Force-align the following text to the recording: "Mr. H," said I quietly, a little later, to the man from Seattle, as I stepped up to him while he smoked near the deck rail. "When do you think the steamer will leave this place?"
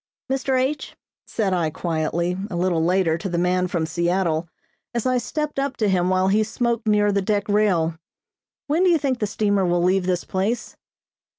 "Mr. 0.31 0.59
H," 0.59 0.95
said 1.27 1.53
I 1.53 1.69
quietly, 1.69 2.35
a 2.49 2.55
little 2.55 2.83
later, 2.83 3.19
to 3.19 3.29
the 3.29 3.37
man 3.37 3.67
from 3.67 3.85
Seattle, 3.85 4.47
as 4.95 5.05
I 5.05 5.19
stepped 5.19 5.59
up 5.59 5.77
to 5.77 5.87
him 5.87 6.09
while 6.09 6.29
he 6.29 6.43
smoked 6.43 6.87
near 6.87 7.11
the 7.11 7.21
deck 7.21 7.47
rail. 7.47 7.99
"When 8.65 8.83
do 8.83 8.89
you 8.89 8.97
think 8.97 9.19
the 9.19 9.27
steamer 9.27 9.63
will 9.63 9.83
leave 9.83 10.07
this 10.07 10.23
place?" 10.23 10.75